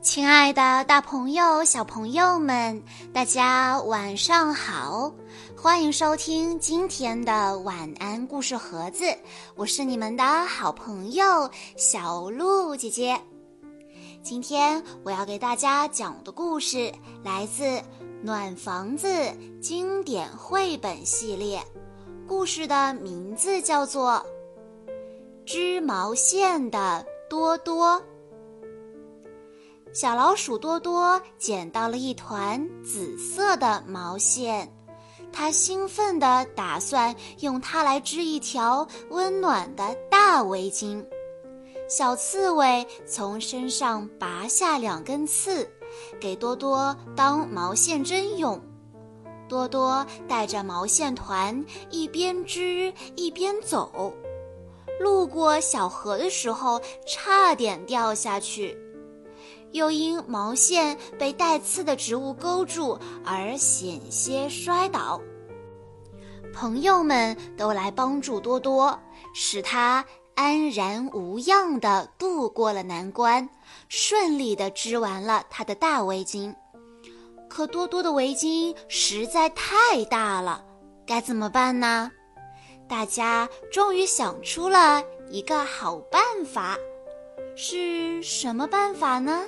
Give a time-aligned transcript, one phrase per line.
[0.00, 2.80] 亲爱的，大朋友、小朋友们，
[3.12, 5.12] 大家晚上好！
[5.56, 9.04] 欢迎收听今天的晚安故事盒子，
[9.56, 13.20] 我是你们的好朋友小鹿姐姐。
[14.22, 16.92] 今天我要给大家讲的故事
[17.24, 17.64] 来自
[18.22, 19.08] 《暖房子》
[19.60, 21.60] 经典绘本系列，
[22.26, 24.24] 故事的名字叫做
[25.44, 28.00] 《织毛线的多多》。
[29.92, 34.72] 小老鼠多多捡到了一团紫色的毛线，
[35.32, 41.04] 它兴奋地打算用它来织一条温暖的大围巾。
[41.88, 45.68] 小刺猬从身上拔下两根刺，
[46.20, 48.60] 给多多当毛线针用。
[49.48, 54.12] 多多带着毛线团一边织一边走，
[55.00, 58.76] 路过小河的时候，差点掉下去。
[59.72, 65.20] 又因毛线被带刺的植物勾住而险些摔倒，
[66.54, 68.98] 朋友们都来帮助多多，
[69.34, 73.48] 使他安然无恙地度过了难关，
[73.88, 76.54] 顺利地织完了他的大围巾。
[77.48, 80.64] 可多多的围巾实在太大了，
[81.06, 82.10] 该怎么办呢？
[82.88, 86.76] 大家终于想出了一个好办法，
[87.54, 89.44] 是什么办法呢？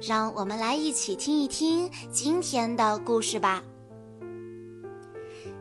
[0.00, 3.62] 让我们来一起听一听今天的故事吧。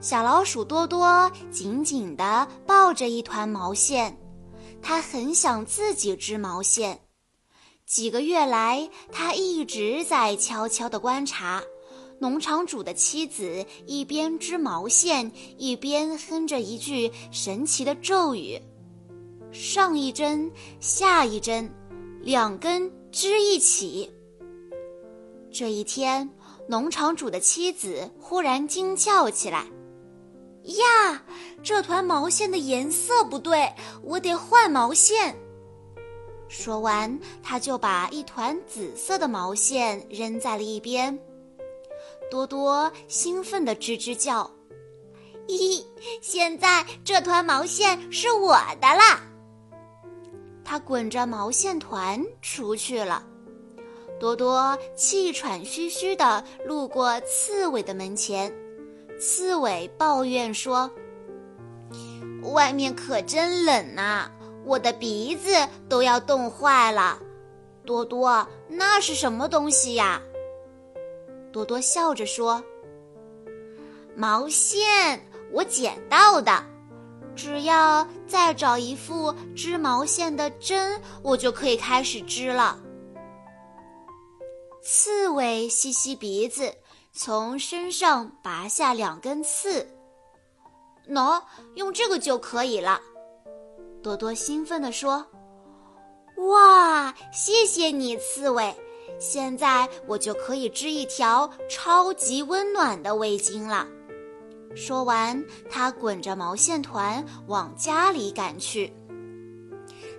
[0.00, 4.18] 小老鼠多多紧紧地抱着一团毛线，
[4.80, 7.00] 它很想自己织毛线。
[7.86, 11.62] 几个月来，它一直在悄悄地观察
[12.18, 18.60] 农场主的妻子，一边织毛线，一边哼着一句神奇的咒语
[19.52, 21.68] ：“上一针，下一针，
[22.22, 24.10] 两根。”织一起。
[25.52, 26.30] 这一天，
[26.66, 29.66] 农场主的妻子忽然惊叫起来
[30.64, 31.22] ：“呀，
[31.62, 33.70] 这团毛线的颜色不对，
[34.02, 35.36] 我得换毛线。”
[36.48, 41.18] 说完，他就把一团紫色的毛线扔在了一边。
[42.30, 44.50] 多多兴奋地吱吱叫
[45.48, 45.84] ：“咦，
[46.22, 49.20] 现在这团毛线是我的了！”
[50.64, 53.24] 他滚着毛线团出去了。
[54.20, 58.52] 多多气喘吁吁地路过刺猬的门前，
[59.18, 60.90] 刺猬抱怨说
[62.54, 64.30] ：“外面可真冷呐，
[64.64, 65.50] 我的鼻子
[65.88, 67.18] 都要冻坏了。”
[67.84, 70.22] 多多，那是什么东西呀？
[71.50, 72.62] 多多笑着说
[74.14, 76.64] ：“毛线，我捡到的。”
[77.34, 82.78] 只要再找一副织毛线的针，我就可以开始织了。
[84.82, 86.74] 刺猬吸吸鼻子，
[87.12, 89.86] 从身上拔下两根刺，
[91.08, 91.42] 喏，
[91.74, 93.00] 用这个就可以了。
[94.02, 95.24] 多多兴奋地说
[96.50, 98.74] ：“哇，谢谢你，刺猬！
[99.20, 103.86] 现在我就可以织一条超级温暖的围巾了。”
[104.74, 108.92] 说完，他滚着毛线团往家里赶去。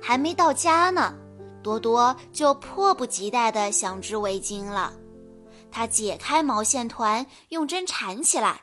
[0.00, 1.14] 还没到家呢，
[1.62, 4.92] 多多就迫不及待地想织围巾了。
[5.70, 8.60] 他解开毛线团，用针缠起来。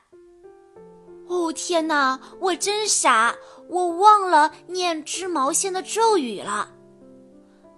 [1.27, 2.19] 哦，天哪！
[2.39, 3.35] 我真傻，
[3.67, 6.69] 我忘了念织毛线的咒语了。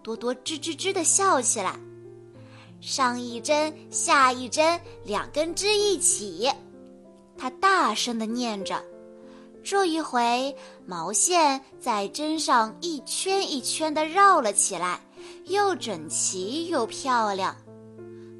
[0.01, 1.79] 多多吱吱吱地笑起来。
[2.79, 6.49] 上一针，下一针，两根织一起。
[7.41, 8.79] 他大声地念着，
[9.63, 15.01] 这一回毛线在针上一圈一圈地绕了起来，
[15.45, 17.55] 又整齐又漂亮。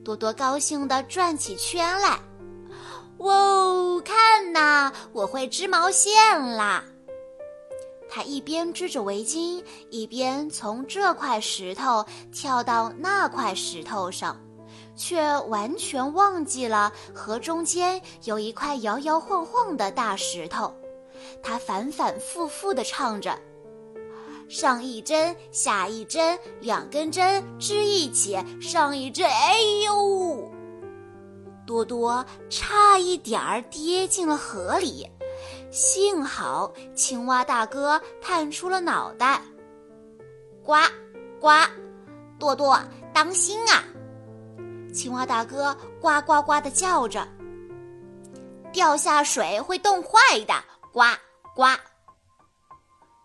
[0.05, 2.19] 多多高兴地转起圈来，
[3.17, 6.13] 哇哦，看呐，我会织毛线
[6.55, 6.83] 啦！
[8.07, 14.39] 他一边织着围巾，一边从这块石头跳到那块石头上。
[14.95, 20.73] 却完全忘记了河中间有一块摇摇晃晃的大石头，
[21.41, 23.37] 他反反复复地唱着
[24.49, 30.51] ：“上一针，下一针，两根针织一起，上一针，哎呦！”
[31.65, 35.07] 多多差一点儿跌进了河里，
[35.71, 39.41] 幸好青蛙大哥探出了脑袋
[40.65, 40.73] ：“呱，
[41.39, 41.49] 呱，
[42.37, 42.77] 多多
[43.13, 43.85] 当心啊！”
[44.93, 47.27] 青蛙大哥呱呱呱地叫着
[48.73, 50.53] ：“掉下水会冻坏的！”
[50.91, 51.01] 呱
[51.55, 51.65] 呱。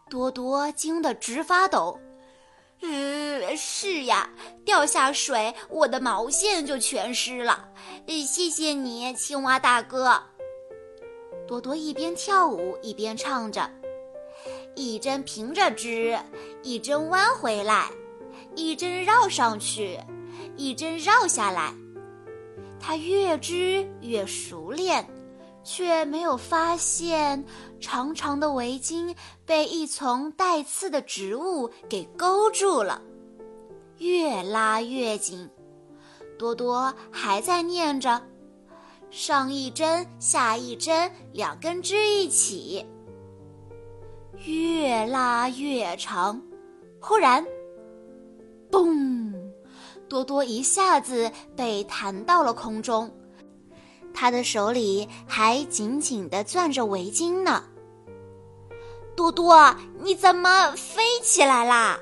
[0.09, 1.99] 多多惊得直发抖，
[2.81, 4.31] 呃，是呀，
[4.65, 7.69] 掉下水，我的毛线就全湿了。
[8.07, 10.23] 谢谢你，青蛙大哥。
[11.49, 13.69] 多多一边跳舞一边唱着
[14.77, 16.17] ：“一针平着织，
[16.63, 17.91] 一针弯回来，
[18.55, 19.99] 一针绕上去，
[20.56, 21.75] 一针绕下来。”
[22.81, 25.06] 他越织越熟练。
[25.69, 27.44] 却没有发现，
[27.81, 33.03] 长长的围巾被一丛带刺的植物给勾住了，
[33.99, 35.50] 越拉越紧。
[36.38, 38.23] 多多还在念着
[39.11, 42.87] ：“上一针，下一针，两根织一起。”
[44.47, 46.41] 越拉越长，
[47.00, 47.44] 忽然，
[48.70, 49.25] 嘣！
[50.08, 53.11] 多多一下子被弹到了空中。
[54.14, 57.64] 他的手里还紧紧地攥着围巾呢。
[59.14, 61.99] 多多，你怎么飞起来啦？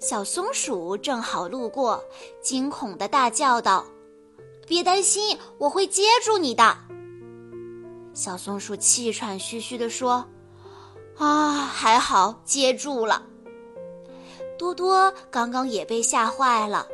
[0.00, 2.02] 小松鼠正好路过，
[2.42, 3.84] 惊恐地大叫道
[4.66, 6.76] ：“别担心，我会接住你的。”
[8.14, 10.24] 小松鼠气喘吁吁地说
[11.18, 13.26] ：“啊，还好接住了。”
[14.60, 16.86] 多多刚刚也被吓坏了。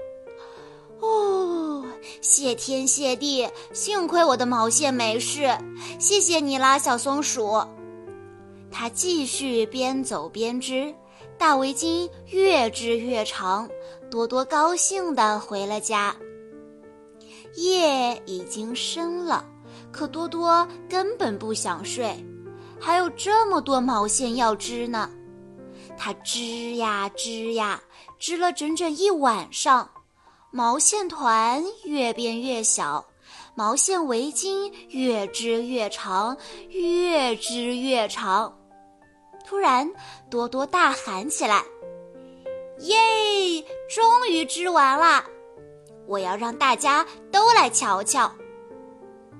[1.00, 1.84] 哦，
[2.20, 5.50] 谢天谢地，幸亏我的毛线没事，
[5.98, 7.60] 谢谢你啦，小松鼠。
[8.70, 10.94] 它继续边走边织，
[11.36, 13.68] 大围巾越织越长。
[14.12, 16.14] 多多高兴地回了家。
[17.56, 19.44] 夜已经深了，
[19.90, 22.24] 可多多根本不想睡，
[22.78, 25.10] 还有这么多毛线要织呢。
[25.98, 27.80] 它织呀织呀，
[28.18, 29.90] 织了整整一晚上。
[30.52, 33.04] 毛线团越变越小，
[33.54, 36.36] 毛线围巾越织越长，
[36.70, 38.56] 越织越长。
[39.44, 39.90] 突然，
[40.30, 41.62] 多多大喊起来
[42.80, 42.96] ：“耶！
[43.94, 45.24] 终于织完了！
[46.06, 48.32] 我要让大家都来瞧瞧。”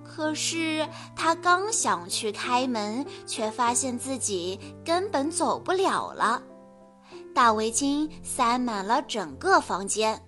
[0.06, 6.42] 可是他刚想去开门，却发现自己根本走不了了。
[7.34, 10.22] 大围巾塞满了整个房间。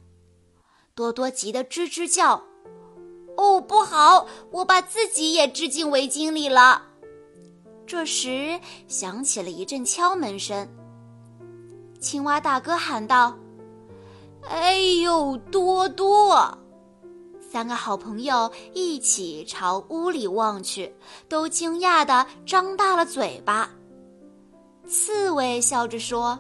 [0.95, 2.43] 多多急得吱吱叫
[3.39, 4.27] ：“哦，不好！
[4.51, 6.83] 我把自己也织进围巾里了。”
[7.87, 10.69] 这时响起了一阵敲门声。
[11.99, 13.35] 青蛙大哥喊道
[14.51, 16.59] ：“哎呦，多多！”
[17.51, 20.95] 三个好朋友一起朝屋里望去，
[21.31, 23.71] 都惊讶地张大了嘴巴。
[24.87, 26.39] 刺猬笑着说：“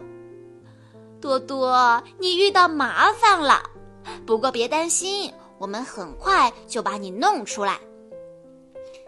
[1.18, 3.62] 多多，你遇到麻烦了。”
[4.26, 7.80] 不过别担心，我们很快就把你弄出来。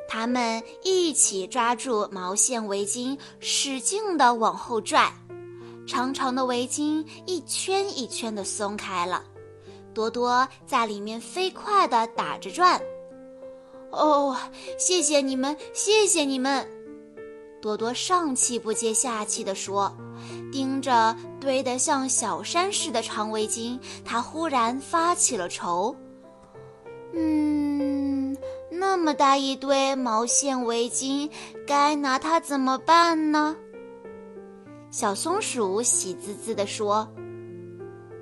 [0.08, 5.12] 他们一起抓住毛线围巾，使劲地往后拽，
[5.86, 9.22] 长长的围巾一圈一圈地松开了。
[9.92, 12.80] 多多在里面飞快地打着转。
[13.90, 14.36] 哦，
[14.78, 16.68] 谢谢你们，谢谢你们！
[17.60, 19.92] 多多上气不接下气地说。
[20.52, 25.94] 盯着堆得像小山似的长围巾，他忽然发起了愁。
[27.12, 28.36] 嗯，
[28.70, 31.30] 那么大一堆毛线围巾，
[31.66, 33.56] 该拿它怎么办呢？
[34.90, 37.08] 小松鼠喜滋滋地说：“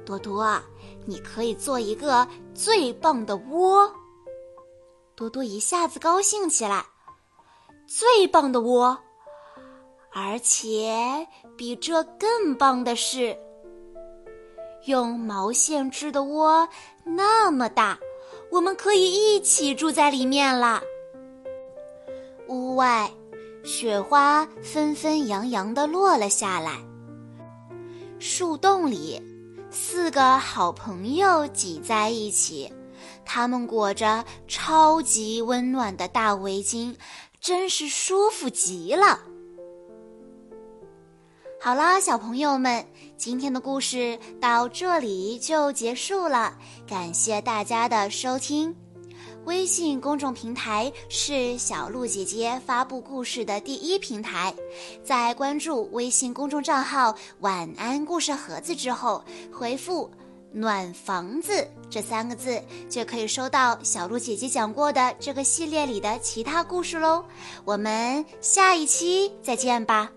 [0.05, 0.63] 多多，啊
[1.09, 3.91] 你可以做一个最棒的窝。”
[5.17, 6.85] 多多一下子高兴起来
[7.89, 8.97] ：“最棒的窝！”
[10.13, 13.37] 而且比这更棒的是，
[14.85, 16.69] 用毛线织的窝
[17.05, 17.99] 那么大，
[18.51, 20.83] 我们可以一起住在里面啦。
[22.49, 23.11] 屋外，
[23.65, 26.81] 雪花纷纷扬扬的落了下来。
[28.19, 29.21] 树洞里，
[29.71, 32.73] 四个好朋友挤在一起，
[33.25, 36.95] 他们裹着超级温暖的大围巾，
[37.41, 39.21] 真是舒服极了。
[41.61, 46.57] 好啦，小朋友们，今天的故事到这里就结束了。
[46.87, 48.75] 感谢大家的收听。
[49.49, 54.55] 微信公众平台是小鹿姐姐发布故事的第一平台，
[55.03, 60.11] 在关注微信公众账号“晚安故事盒子”之后，回复
[60.53, 67.25] “暖房子”这三个字，就可以收到小鹿姐姐讲过的这个系列里的其他故事喽。
[67.65, 70.11] 我们下一期再见吧。